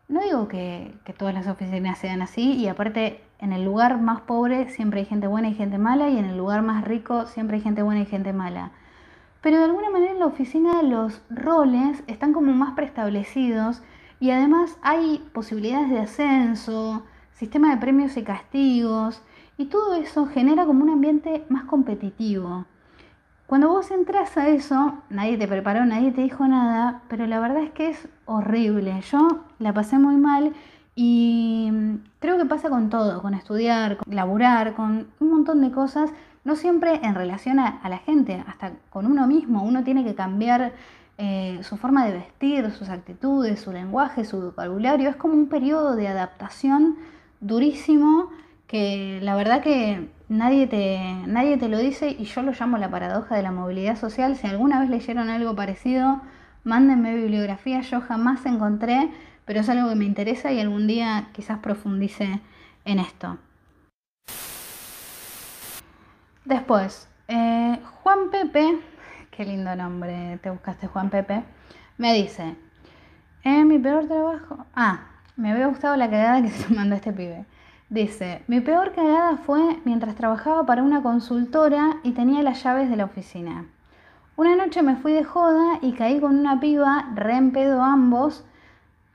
no 0.08 0.20
digo 0.20 0.48
que, 0.48 0.94
que, 1.04 1.12
todas 1.12 1.34
las 1.34 1.46
oficinas 1.46 1.98
sean 1.98 2.22
así 2.22 2.54
y 2.54 2.68
aparte 2.68 3.20
en 3.38 3.52
el 3.52 3.64
lugar 3.64 4.00
más 4.00 4.22
pobre 4.22 4.70
siempre 4.70 5.00
hay 5.00 5.06
gente 5.06 5.26
buena 5.26 5.48
y 5.48 5.54
gente 5.54 5.76
mala 5.76 6.08
y 6.08 6.16
en 6.16 6.24
el 6.24 6.38
lugar 6.38 6.62
más 6.62 6.84
rico 6.84 7.26
siempre 7.26 7.58
hay 7.58 7.62
gente 7.62 7.82
buena 7.82 8.00
y 8.00 8.06
gente 8.06 8.32
mala. 8.32 8.72
Pero 9.44 9.58
de 9.58 9.64
alguna 9.64 9.90
manera 9.90 10.12
en 10.12 10.20
la 10.20 10.26
oficina 10.26 10.82
los 10.82 11.20
roles 11.28 12.02
están 12.06 12.32
como 12.32 12.54
más 12.54 12.72
preestablecidos 12.72 13.82
y 14.18 14.30
además 14.30 14.78
hay 14.80 15.22
posibilidades 15.34 15.90
de 15.90 15.98
ascenso, 15.98 17.02
sistema 17.32 17.70
de 17.70 17.76
premios 17.76 18.16
y 18.16 18.22
castigos 18.22 19.20
y 19.58 19.66
todo 19.66 19.96
eso 19.96 20.24
genera 20.24 20.64
como 20.64 20.82
un 20.82 20.88
ambiente 20.88 21.44
más 21.50 21.64
competitivo. 21.64 22.64
Cuando 23.46 23.68
vos 23.68 23.90
entras 23.90 24.34
a 24.38 24.48
eso, 24.48 24.94
nadie 25.10 25.36
te 25.36 25.46
preparó, 25.46 25.84
nadie 25.84 26.10
te 26.10 26.22
dijo 26.22 26.48
nada, 26.48 27.02
pero 27.08 27.26
la 27.26 27.38
verdad 27.38 27.64
es 27.64 27.70
que 27.72 27.90
es 27.90 28.08
horrible. 28.24 28.98
Yo 29.02 29.44
la 29.58 29.74
pasé 29.74 29.98
muy 29.98 30.16
mal 30.16 30.54
y 30.94 31.70
creo 32.18 32.38
que 32.38 32.46
pasa 32.46 32.70
con 32.70 32.88
todo, 32.88 33.20
con 33.20 33.34
estudiar, 33.34 33.98
con 33.98 34.16
laburar, 34.16 34.74
con 34.74 35.08
un 35.20 35.30
montón 35.30 35.60
de 35.60 35.70
cosas, 35.70 36.10
no 36.44 36.56
siempre 36.56 37.00
en 37.02 37.14
relación 37.14 37.58
a, 37.58 37.80
la 37.88 37.98
gente, 37.98 38.44
hasta 38.46 38.72
con 38.90 39.06
uno 39.06 39.26
mismo. 39.26 39.62
Uno 39.62 39.82
tiene 39.82 40.04
que 40.04 40.14
cambiar 40.14 40.72
eh, 41.16 41.58
su 41.62 41.76
forma 41.76 42.06
de 42.06 42.12
vestir, 42.12 42.70
sus 42.70 42.90
actitudes, 42.90 43.60
su 43.60 43.72
lenguaje, 43.72 44.24
su 44.24 44.40
vocabulario. 44.40 45.08
Es 45.08 45.16
como 45.16 45.34
un 45.34 45.48
periodo 45.48 45.96
de 45.96 46.08
adaptación 46.08 46.96
durísimo 47.40 48.30
que 48.66 49.20
la 49.22 49.36
verdad 49.36 49.62
que 49.62 50.08
nadie 50.28 50.66
te, 50.66 50.98
nadie 51.26 51.56
te 51.56 51.68
lo 51.68 51.78
dice 51.78 52.10
y 52.10 52.24
yo 52.24 52.42
lo 52.42 52.52
llamo 52.52 52.78
la 52.78 52.90
paradoja 52.90 53.36
de 53.36 53.42
la 53.42 53.52
movilidad 53.52 53.96
social. 53.96 54.36
Si 54.36 54.46
alguna 54.46 54.80
vez 54.80 54.90
leyeron 54.90 55.30
algo 55.30 55.54
parecido, 55.54 56.20
mándenme 56.62 57.14
bibliografía, 57.14 57.80
yo 57.80 58.00
jamás 58.00 58.44
encontré, 58.44 59.10
pero 59.44 59.60
es 59.60 59.68
algo 59.68 59.88
que 59.88 59.94
me 59.94 60.04
interesa 60.04 60.52
y 60.52 60.60
algún 60.60 60.86
día 60.86 61.28
quizás 61.32 61.58
profundice 61.58 62.40
en 62.84 62.98
esto. 62.98 63.38
Después, 66.44 67.08
eh, 67.26 67.80
Juan 68.02 68.30
Pepe, 68.30 68.78
qué 69.30 69.46
lindo 69.46 69.74
nombre 69.74 70.38
te 70.42 70.50
buscaste 70.50 70.86
Juan 70.88 71.08
Pepe, 71.08 71.42
me 71.96 72.12
dice, 72.12 72.54
eh, 73.44 73.64
mi 73.64 73.78
peor 73.78 74.06
trabajo, 74.06 74.66
ah, 74.74 75.06
me 75.36 75.52
había 75.52 75.68
gustado 75.68 75.96
la 75.96 76.10
cagada 76.10 76.42
que 76.42 76.48
se 76.50 76.74
mandó 76.74 76.96
este 76.96 77.14
pibe. 77.14 77.46
Dice, 77.88 78.42
mi 78.46 78.60
peor 78.60 78.92
cagada 78.92 79.38
fue 79.38 79.80
mientras 79.86 80.16
trabajaba 80.16 80.66
para 80.66 80.82
una 80.82 81.02
consultora 81.02 81.96
y 82.02 82.12
tenía 82.12 82.42
las 82.42 82.62
llaves 82.62 82.90
de 82.90 82.96
la 82.96 83.06
oficina. 83.06 83.64
Una 84.36 84.54
noche 84.54 84.82
me 84.82 84.96
fui 84.96 85.14
de 85.14 85.24
joda 85.24 85.78
y 85.80 85.92
caí 85.92 86.20
con 86.20 86.38
una 86.38 86.60
piba, 86.60 87.08
re 87.14 87.36
en 87.36 87.52
pedo 87.52 87.82
ambos, 87.82 88.44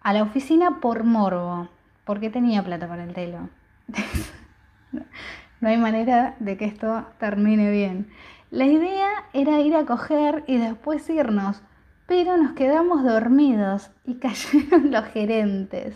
a 0.01 0.13
la 0.13 0.23
oficina 0.23 0.79
por 0.79 1.03
morbo, 1.03 1.67
porque 2.05 2.31
tenía 2.31 2.63
plata 2.63 2.87
para 2.87 3.03
el 3.03 3.13
telo. 3.13 3.49
no 5.61 5.69
hay 5.69 5.77
manera 5.77 6.35
de 6.39 6.57
que 6.57 6.65
esto 6.65 7.05
termine 7.19 7.71
bien. 7.71 8.07
La 8.51 8.65
idea 8.65 9.09
era 9.33 9.61
ir 9.61 9.75
a 9.75 9.85
coger 9.85 10.43
y 10.47 10.57
después 10.57 11.09
irnos, 11.09 11.61
pero 12.07 12.37
nos 12.37 12.53
quedamos 12.53 13.03
dormidos 13.03 13.91
y 14.05 14.15
cayeron 14.19 14.91
los 14.91 15.05
gerentes. 15.05 15.95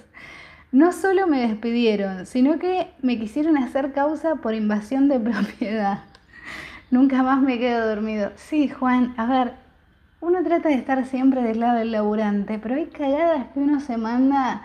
No 0.72 0.91
solo 0.91 1.27
me 1.27 1.48
despidieron, 1.48 2.25
sino 2.25 2.58
que 2.60 2.88
me 3.01 3.20
quisieron 3.20 3.58
hacer 3.58 3.93
causa 3.93 4.36
por 4.36 4.53
invasión 4.53 5.08
de 5.08 5.20
propiedad. 5.32 6.00
Nunca 6.91 7.24
más 7.24 7.41
me 7.41 7.58
quedo 7.58 7.88
dormido. 7.88 8.32
Sí, 8.36 8.70
Juan, 8.70 9.13
a 9.17 9.25
ver, 9.25 9.53
uno 10.22 10.43
trata 10.43 10.70
de 10.70 10.75
estar 10.75 11.05
siempre 11.05 11.41
del 11.41 11.60
lado 11.60 11.79
del 11.79 11.91
laburante, 11.91 12.60
pero 12.60 12.75
hay 12.75 12.86
cagadas 12.86 13.48
que 13.48 13.60
uno 13.60 13.79
se 13.79 13.98
manda 13.98 14.62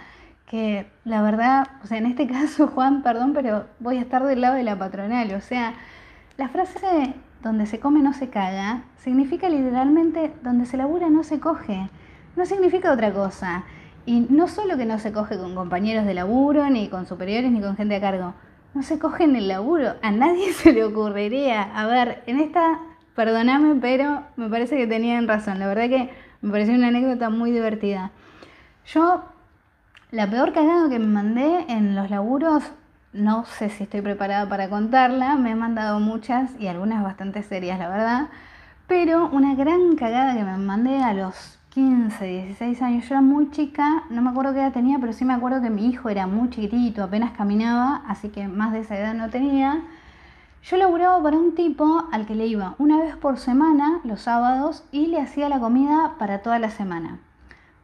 que 0.49 0.87
la 1.05 1.23
verdad, 1.23 1.69
o 1.85 1.87
sea, 1.87 1.99
en 1.99 2.07
este 2.07 2.27
caso, 2.27 2.69
Juan, 2.69 3.03
perdón, 3.03 3.33
pero 3.35 3.67
voy 3.79 3.99
a 3.99 4.01
estar 4.01 4.25
del 4.25 4.41
lado 4.41 4.55
de 4.55 4.65
la 4.65 4.79
patronal. 4.79 5.33
O 5.35 5.41
sea, 5.41 5.75
la 6.37 6.49
frase 6.49 7.15
donde 7.43 7.67
se 7.67 7.79
come 7.79 8.01
no 8.01 8.13
se 8.13 8.29
caga 8.29 8.83
significa 8.97 9.49
literalmente 9.49 10.33
donde 10.43 10.67
se 10.67 10.77
labura 10.77 11.09
no 11.09 11.23
se 11.23 11.39
coge. 11.39 11.89
No 12.37 12.47
significa 12.47 12.93
otra 12.93 13.13
cosa. 13.13 13.65
Y 14.07 14.27
no 14.31 14.49
solo 14.49 14.77
que 14.77 14.87
no 14.87 14.99
se 14.99 15.13
coge 15.13 15.37
con 15.37 15.55
compañeros 15.55 16.07
de 16.07 16.15
laburo, 16.15 16.69
ni 16.71 16.89
con 16.89 17.07
superiores, 17.07 17.51
ni 17.53 17.61
con 17.61 17.77
gente 17.77 17.97
a 17.97 18.01
cargo. 18.01 18.35
No 18.75 18.83
se 18.83 18.99
coge 18.99 19.25
en 19.25 19.37
el 19.37 19.49
laburo. 19.49 19.95
A 20.03 20.11
nadie 20.11 20.53
se 20.55 20.73
le 20.73 20.85
ocurriría. 20.85 21.63
A 21.63 21.87
ver, 21.87 22.23
en 22.27 22.41
esta, 22.41 22.81
perdóname, 23.15 23.79
pero 23.81 24.25
me 24.37 24.49
parece 24.49 24.77
que 24.77 24.87
tenían 24.87 25.29
razón. 25.29 25.59
La 25.59 25.67
verdad 25.67 25.89
que 25.89 26.11
me 26.41 26.51
pareció 26.51 26.75
una 26.75 26.89
anécdota 26.89 27.29
muy 27.29 27.51
divertida. 27.51 28.13
Yo, 28.87 29.25
la 30.11 30.29
peor 30.29 30.55
cagada 30.55 30.89
que 30.89 30.99
me 30.99 31.07
mandé 31.07 31.67
en 31.69 31.95
los 31.95 32.09
laburos, 32.09 32.65
no 33.13 33.45
sé 33.45 33.69
si 33.69 33.85
estoy 33.85 34.01
preparada 34.01 34.49
para 34.49 34.71
contarla. 34.71 35.37
Me 35.37 35.51
he 35.51 35.55
mandado 35.55 36.01
muchas 36.01 36.51
y 36.59 36.67
algunas 36.67 37.03
bastante 37.03 37.43
serias, 37.43 37.79
la 37.79 37.89
verdad. 37.89 38.29
Pero 38.87 39.29
una 39.29 39.55
gran 39.55 39.97
cagada 39.97 40.35
que 40.35 40.45
me 40.45 40.57
mandé 40.57 41.03
a 41.03 41.13
los 41.13 41.59
15, 41.71 42.25
16 42.25 42.81
años, 42.81 43.07
yo 43.07 43.15
era 43.15 43.21
muy 43.21 43.51
chica, 43.51 44.05
no 44.09 44.23
me 44.23 44.31
acuerdo 44.31 44.55
qué 44.55 44.61
edad 44.61 44.73
tenía, 44.73 44.99
pero 44.99 45.13
sí 45.13 45.27
me 45.27 45.35
acuerdo 45.35 45.61
que 45.61 45.69
mi 45.69 45.87
hijo 45.87 46.09
era 46.09 46.27
muy 46.27 46.49
chiquitito, 46.49 47.05
apenas 47.05 47.33
caminaba, 47.33 48.03
así 48.09 48.31
que 48.31 48.49
más 48.49 48.73
de 48.73 48.81
esa 48.81 48.99
edad 48.99 49.15
no 49.15 49.29
tenía. 49.29 49.83
Yo 50.63 50.79
laburaba 50.79 51.23
para 51.23 51.37
un 51.37 51.55
tipo 51.55 52.09
al 52.11 52.27
que 52.27 52.35
le 52.35 52.47
iba 52.47 52.75
una 52.79 52.99
vez 52.99 53.15
por 53.17 53.39
semana, 53.39 54.01
los 54.05 54.23
sábados, 54.23 54.85
y 54.91 55.09
le 55.09 55.21
hacía 55.21 55.51
la 55.51 55.61
comida 55.61 56.15
para 56.19 56.39
toda 56.41 56.59
la 56.59 56.71
semana. 56.71 57.19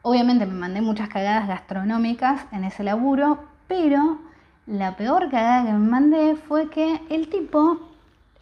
Obviamente 0.06 0.44
me 0.44 0.52
mandé 0.52 0.82
muchas 0.82 1.08
cagadas 1.08 1.48
gastronómicas 1.48 2.44
en 2.52 2.64
ese 2.64 2.84
laburo, 2.84 3.38
pero 3.66 4.18
la 4.66 4.98
peor 4.98 5.30
cagada 5.30 5.64
que 5.64 5.72
me 5.72 5.78
mandé 5.78 6.36
fue 6.36 6.68
que 6.68 7.00
el 7.08 7.30
tipo 7.30 7.78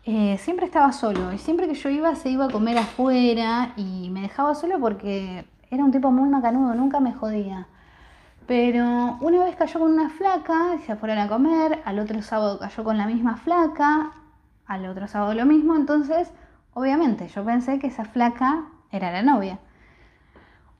eh, 0.05 0.39
siempre 0.39 0.67
estaba 0.67 0.91
solo 0.91 1.33
y 1.33 1.39
siempre 1.39 1.69
que 1.69 1.75
yo 1.75 1.89
iba 1.89 2.17
se 2.17 2.31
iba 2.31 2.47
a 2.47 2.51
comer 2.51 2.79
afuera 2.79 3.75
y 3.77 4.11
me 4.11 4.23
dejaba 4.23 4.57
solo 4.57 4.81
porque 4.81 5.45
era 5.71 5.85
un 5.85 5.93
tipo 5.93 6.11
muy 6.11 6.29
macanudo, 6.29 6.75
nunca 6.75 6.99
me 6.99 7.13
jodía. 7.13 7.69
Pero 8.49 9.19
una 9.21 9.45
vez 9.45 9.55
cayó 9.55 9.79
con 9.79 9.93
una 9.93 10.11
flaca, 10.11 10.79
se 10.85 10.97
fueron 10.97 11.19
a 11.19 11.29
comer, 11.29 11.81
al 11.85 12.01
otro 12.01 12.23
sábado 12.23 12.59
cayó 12.59 12.83
con 12.83 12.99
la 12.99 13.07
misma 13.07 13.37
flaca, 13.37 14.11
al 14.67 14.85
otro 14.87 15.07
sábado 15.07 15.33
lo 15.35 15.47
mismo, 15.47 15.77
entonces 15.77 16.29
obviamente 16.75 17.29
yo 17.29 17.45
pensé 17.45 17.79
que 17.79 17.87
esa 17.87 18.05
flaca 18.05 18.65
era 18.91 19.13
la 19.13 19.23
novia. 19.23 19.61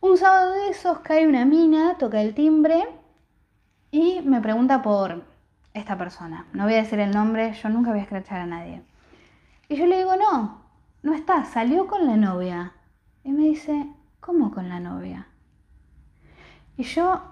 Un 0.03 0.17
sábado 0.17 0.51
de 0.55 0.71
esos 0.71 0.99
cae 0.99 1.29
una 1.29 1.45
mina, 1.45 1.97
toca 1.97 2.21
el 2.21 2.35
timbre 2.35 2.89
y 3.93 4.21
me 4.23 4.41
pregunta 4.41 4.83
por 4.83 5.23
esta 5.75 5.97
persona. 5.97 6.45
No 6.53 6.65
voy 6.65 6.75
a 6.75 6.79
decir 6.79 6.99
el 6.99 7.13
nombre, 7.13 7.53
yo 7.53 7.69
nunca 7.69 7.91
voy 7.91 8.01
a 8.01 8.03
escrachar 8.03 8.41
a 8.41 8.47
nadie. 8.47 8.83
Y 9.69 9.77
yo 9.77 9.87
le 9.87 9.99
digo, 9.99 10.17
no, 10.17 10.61
no 11.05 11.15
está, 11.15 11.45
salió 11.45 11.87
con 11.87 12.05
la 12.09 12.17
novia. 12.17 12.73
Y 13.23 13.31
me 13.31 13.45
dice, 13.45 13.87
¿cómo 14.19 14.51
con 14.51 14.69
la 14.69 14.81
novia? 14.81 15.29
Y 16.77 16.83
yo 16.83 17.23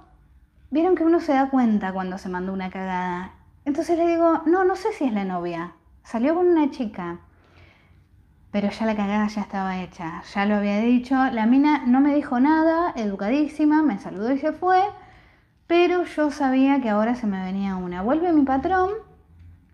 vieron 0.70 0.94
que 0.94 1.02
uno 1.02 1.18
se 1.18 1.32
da 1.32 1.50
cuenta 1.50 1.92
cuando 1.92 2.18
se 2.18 2.28
mandó 2.28 2.52
una 2.52 2.70
cagada. 2.70 3.34
Entonces 3.64 3.98
le 3.98 4.06
digo, 4.06 4.42
no, 4.46 4.64
no 4.64 4.76
sé 4.76 4.92
si 4.92 5.06
es 5.06 5.12
la 5.12 5.24
novia. 5.24 5.72
Salió 6.04 6.36
con 6.36 6.46
una 6.46 6.70
chica. 6.70 7.18
Pero 8.50 8.68
ya 8.70 8.86
la 8.86 8.96
cagada 8.96 9.28
ya 9.28 9.42
estaba 9.42 9.80
hecha, 9.80 10.22
ya 10.34 10.46
lo 10.46 10.56
había 10.56 10.78
dicho. 10.80 11.14
La 11.32 11.46
mina 11.46 11.86
no 11.86 12.00
me 12.00 12.14
dijo 12.14 12.40
nada, 12.40 12.92
educadísima, 12.96 13.82
me 13.82 13.98
saludó 13.98 14.32
y 14.32 14.38
se 14.38 14.52
fue. 14.52 14.82
Pero 15.66 16.04
yo 16.04 16.30
sabía 16.32 16.80
que 16.80 16.90
ahora 16.90 17.14
se 17.14 17.26
me 17.28 17.44
venía 17.44 17.76
una. 17.76 18.02
Vuelve 18.02 18.32
mi 18.32 18.42
patrón 18.42 18.90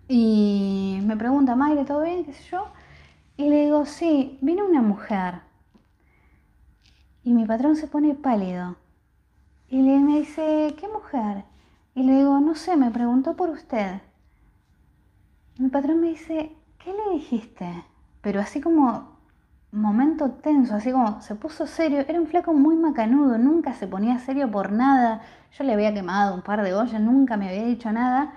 y 0.08 1.00
me 1.04 1.16
pregunta, 1.16 1.56
Mayre, 1.56 1.84
¿todo 1.84 2.02
bien? 2.02 2.24
¿Qué 2.24 2.34
sé 2.34 2.44
yo? 2.50 2.68
Y 3.38 3.48
le 3.48 3.64
digo, 3.64 3.86
sí, 3.86 4.38
vino 4.42 4.66
una 4.66 4.82
mujer. 4.82 5.40
Y 7.22 7.32
mi 7.32 7.44
patrón 7.46 7.76
se 7.76 7.88
pone 7.88 8.14
pálido. 8.14 8.76
Y 9.68 9.82
le, 9.82 9.98
me 9.98 10.20
dice, 10.20 10.74
¿qué 10.78 10.86
mujer? 10.88 11.44
Y 11.94 12.02
le 12.02 12.18
digo, 12.18 12.38
no 12.40 12.54
sé, 12.54 12.76
me 12.76 12.90
preguntó 12.90 13.34
por 13.36 13.50
usted. 13.50 14.00
Mi 15.58 15.68
patrón 15.70 16.00
me 16.00 16.08
dice, 16.08 16.54
¿qué 16.78 16.92
le 16.92 17.14
dijiste? 17.14 17.84
Pero 18.26 18.40
así 18.40 18.60
como 18.60 19.20
momento 19.70 20.32
tenso, 20.42 20.74
así 20.74 20.90
como 20.90 21.22
se 21.22 21.36
puso 21.36 21.68
serio. 21.68 22.04
Era 22.08 22.20
un 22.20 22.26
flaco 22.26 22.52
muy 22.52 22.74
macanudo, 22.74 23.38
nunca 23.38 23.72
se 23.72 23.86
ponía 23.86 24.18
serio 24.18 24.50
por 24.50 24.72
nada. 24.72 25.22
Yo 25.56 25.62
le 25.62 25.74
había 25.74 25.94
quemado 25.94 26.34
un 26.34 26.42
par 26.42 26.64
de 26.64 26.74
ollas, 26.74 27.00
nunca 27.00 27.36
me 27.36 27.48
había 27.48 27.62
dicho 27.62 27.92
nada. 27.92 28.32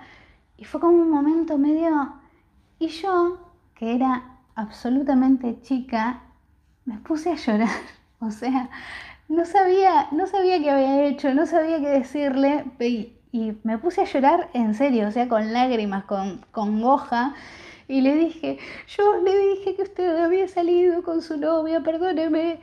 Y 0.56 0.64
fue 0.64 0.80
como 0.80 0.96
un 0.96 1.10
momento 1.10 1.58
medio... 1.58 2.12
Y 2.78 2.86
yo, 2.86 3.50
que 3.74 3.96
era 3.96 4.36
absolutamente 4.54 5.60
chica, 5.60 6.20
me 6.84 6.98
puse 6.98 7.32
a 7.32 7.34
llorar. 7.34 7.68
O 8.20 8.30
sea, 8.30 8.70
no 9.28 9.44
sabía, 9.44 10.06
no 10.12 10.28
sabía 10.28 10.60
qué 10.60 10.70
había 10.70 11.06
hecho, 11.06 11.34
no 11.34 11.46
sabía 11.46 11.80
qué 11.80 11.88
decirle. 11.88 12.64
Y, 13.32 13.58
me 13.64 13.76
puse 13.78 14.02
a 14.02 14.04
llorar 14.04 14.50
en 14.52 14.74
serio, 14.74 15.08
o 15.08 15.10
sea, 15.10 15.28
con 15.28 15.52
lágrimas, 15.52 16.04
con 16.04 16.44
congoja. 16.52 17.34
Y 17.90 18.02
le 18.02 18.14
dije, 18.14 18.56
yo 18.86 19.20
le 19.20 19.36
dije 19.36 19.74
que 19.74 19.82
usted 19.82 20.16
había 20.22 20.46
salido 20.46 21.02
con 21.02 21.22
su 21.22 21.36
novia, 21.36 21.80
perdóneme. 21.80 22.60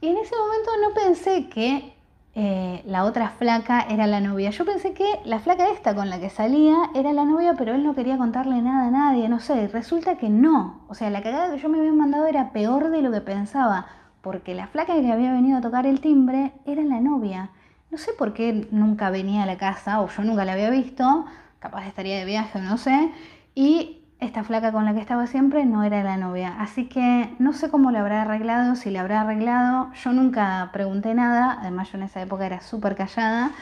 Y 0.00 0.06
en 0.06 0.16
ese 0.16 0.36
momento 0.36 0.70
no 0.80 0.94
pensé 0.94 1.48
que 1.48 1.94
eh, 2.36 2.82
la 2.86 3.02
otra 3.04 3.30
flaca 3.30 3.80
era 3.90 4.06
la 4.06 4.20
novia. 4.20 4.50
Yo 4.50 4.64
pensé 4.64 4.92
que 4.92 5.18
la 5.24 5.40
flaca 5.40 5.68
esta 5.70 5.96
con 5.96 6.08
la 6.08 6.20
que 6.20 6.30
salía 6.30 6.76
era 6.94 7.12
la 7.12 7.24
novia, 7.24 7.54
pero 7.58 7.74
él 7.74 7.82
no 7.82 7.96
quería 7.96 8.18
contarle 8.18 8.62
nada 8.62 8.86
a 8.86 8.90
nadie, 8.92 9.28
no 9.28 9.40
sé. 9.40 9.66
Resulta 9.66 10.16
que 10.16 10.28
no. 10.28 10.82
O 10.86 10.94
sea, 10.94 11.10
la 11.10 11.24
cagada 11.24 11.52
que 11.52 11.60
yo 11.60 11.68
me 11.68 11.80
había 11.80 11.92
mandado 11.92 12.26
era 12.28 12.52
peor 12.52 12.90
de 12.90 13.02
lo 13.02 13.10
que 13.10 13.20
pensaba, 13.20 13.86
porque 14.20 14.54
la 14.54 14.68
flaca 14.68 14.94
que 14.94 15.10
había 15.10 15.32
venido 15.32 15.58
a 15.58 15.60
tocar 15.60 15.86
el 15.86 16.00
timbre 16.00 16.52
era 16.66 16.84
la 16.84 17.00
novia. 17.00 17.50
No 17.90 17.98
sé 17.98 18.12
por 18.12 18.32
qué 18.32 18.68
nunca 18.70 19.10
venía 19.10 19.42
a 19.42 19.46
la 19.46 19.58
casa, 19.58 20.00
o 20.00 20.08
yo 20.08 20.22
nunca 20.22 20.44
la 20.44 20.52
había 20.52 20.70
visto, 20.70 21.24
capaz 21.58 21.88
estaría 21.88 22.16
de 22.16 22.24
viaje 22.24 22.60
no 22.60 22.78
sé. 22.78 23.10
Y 23.56 23.97
esta 24.20 24.42
flaca 24.42 24.72
con 24.72 24.84
la 24.84 24.94
que 24.94 25.00
estaba 25.00 25.26
siempre 25.26 25.64
no 25.64 25.84
era 25.84 26.02
la 26.02 26.16
novia. 26.16 26.56
Así 26.58 26.88
que 26.88 27.32
no 27.38 27.52
sé 27.52 27.70
cómo 27.70 27.90
le 27.90 27.98
habrá 27.98 28.22
arreglado, 28.22 28.74
si 28.74 28.90
le 28.90 28.98
habrá 28.98 29.20
arreglado. 29.20 29.92
Yo 29.94 30.12
nunca 30.12 30.70
pregunté 30.72 31.14
nada, 31.14 31.58
además 31.60 31.92
yo 31.92 31.98
en 31.98 32.04
esa 32.04 32.20
época 32.20 32.46
era 32.46 32.60
súper 32.60 32.96
callada. 32.96 33.52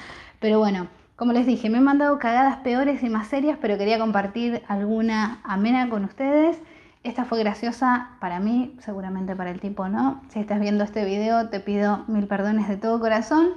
Pero 0.41 0.59
bueno, 0.59 0.89
como 1.17 1.33
les 1.33 1.47
dije, 1.47 1.69
me 1.69 1.79
he 1.79 1.83
mandado 1.83 2.19
cagadas 2.19 2.57
peores 2.59 3.03
y 3.03 3.11
más 3.11 3.27
serias, 3.29 3.59
pero 3.61 3.77
quería 3.77 3.99
compartir 3.99 4.63
alguna 4.69 5.41
amena 5.45 5.89
con 5.91 6.05
ustedes. 6.05 6.59
Esta 7.05 7.25
fue 7.25 7.39
graciosa 7.39 8.11
para 8.19 8.41
mí, 8.41 8.75
seguramente 8.81 9.37
para 9.37 9.51
el 9.51 9.61
tipo 9.61 9.89
no. 9.89 10.23
Si 10.31 10.41
estás 10.41 10.59
viendo 10.59 10.85
este 10.85 11.05
video, 11.05 11.51
te 11.51 11.61
pido 11.61 12.05
mil 12.09 12.27
perdones 12.27 12.67
de 12.67 12.77
todo 12.79 12.99
corazón. 12.99 13.51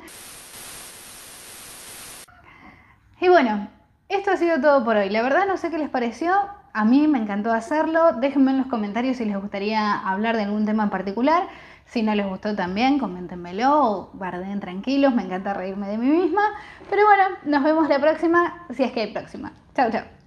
Y 3.21 3.27
bueno, 3.29 3.67
esto 4.09 4.31
ha 4.31 4.37
sido 4.37 4.61
todo 4.61 4.83
por 4.83 4.97
hoy. 4.97 5.09
La 5.09 5.21
verdad 5.21 5.47
no 5.47 5.57
sé 5.57 5.69
qué 5.69 5.77
les 5.77 5.89
pareció. 5.89 6.58
A 6.73 6.85
mí 6.85 7.07
me 7.07 7.19
encantó 7.19 7.51
hacerlo. 7.51 8.13
Déjenme 8.13 8.51
en 8.51 8.57
los 8.59 8.67
comentarios 8.67 9.17
si 9.17 9.25
les 9.25 9.37
gustaría 9.39 9.99
hablar 9.99 10.35
de 10.35 10.43
algún 10.43 10.65
tema 10.65 10.83
en 10.83 10.89
particular. 10.89 11.47
Si 11.85 12.03
no 12.03 12.13
les 12.13 12.27
gustó 12.27 12.55
también, 12.55 12.99
coméntenmelo 12.99 13.83
o 13.83 14.11
guarden 14.13 14.59
tranquilos. 14.59 15.13
Me 15.15 15.23
encanta 15.23 15.53
reírme 15.53 15.87
de 15.87 15.97
mí 15.97 16.07
misma. 16.07 16.43
Pero 16.89 17.03
bueno, 17.05 17.23
nos 17.45 17.63
vemos 17.63 17.89
la 17.89 17.99
próxima, 17.99 18.65
si 18.69 18.83
es 18.83 18.91
que 18.91 19.01
hay 19.01 19.13
próxima. 19.13 19.51
Chao, 19.73 19.89
chao. 19.91 20.18